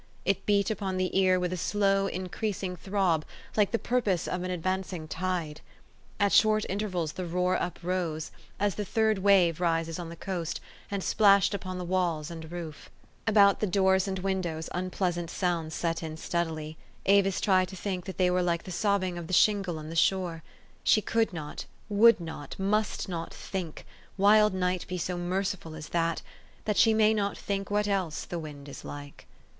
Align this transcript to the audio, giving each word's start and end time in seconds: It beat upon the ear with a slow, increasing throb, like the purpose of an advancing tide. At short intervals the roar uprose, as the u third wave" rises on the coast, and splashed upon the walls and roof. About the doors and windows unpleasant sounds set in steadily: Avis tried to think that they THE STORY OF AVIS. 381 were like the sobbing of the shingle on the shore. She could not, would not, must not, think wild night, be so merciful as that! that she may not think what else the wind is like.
It 0.25 0.47
beat 0.47 0.71
upon 0.71 0.97
the 0.97 1.15
ear 1.15 1.39
with 1.39 1.53
a 1.53 1.57
slow, 1.57 2.07
increasing 2.07 2.75
throb, 2.75 3.23
like 3.55 3.69
the 3.69 3.77
purpose 3.77 4.27
of 4.27 4.41
an 4.41 4.49
advancing 4.49 5.07
tide. 5.07 5.61
At 6.19 6.31
short 6.33 6.65
intervals 6.67 7.11
the 7.11 7.27
roar 7.27 7.55
uprose, 7.61 8.31
as 8.59 8.73
the 8.73 8.81
u 8.81 8.85
third 8.87 9.19
wave" 9.19 9.61
rises 9.61 9.99
on 9.99 10.09
the 10.09 10.15
coast, 10.15 10.59
and 10.89 11.03
splashed 11.03 11.53
upon 11.53 11.77
the 11.77 11.85
walls 11.85 12.31
and 12.31 12.51
roof. 12.51 12.89
About 13.27 13.59
the 13.59 13.67
doors 13.67 14.07
and 14.07 14.17
windows 14.17 14.69
unpleasant 14.73 15.29
sounds 15.29 15.75
set 15.75 16.01
in 16.01 16.17
steadily: 16.17 16.77
Avis 17.05 17.39
tried 17.39 17.67
to 17.67 17.75
think 17.75 18.05
that 18.05 18.17
they 18.17 18.25
THE 18.29 18.29
STORY 18.31 18.41
OF 18.41 18.47
AVIS. 18.63 18.81
381 18.81 19.19
were 19.19 19.19
like 19.19 19.19
the 19.19 19.19
sobbing 19.19 19.19
of 19.19 19.27
the 19.27 19.69
shingle 19.69 19.77
on 19.77 19.89
the 19.91 19.95
shore. 19.95 20.41
She 20.83 21.03
could 21.03 21.31
not, 21.31 21.67
would 21.89 22.19
not, 22.19 22.57
must 22.57 23.07
not, 23.07 23.31
think 23.31 23.85
wild 24.17 24.55
night, 24.55 24.87
be 24.87 24.97
so 24.97 25.15
merciful 25.15 25.75
as 25.75 25.89
that! 25.89 26.23
that 26.65 26.77
she 26.77 26.91
may 26.95 27.13
not 27.13 27.37
think 27.37 27.69
what 27.69 27.87
else 27.87 28.25
the 28.25 28.39
wind 28.39 28.67
is 28.67 28.83
like. 28.83 29.27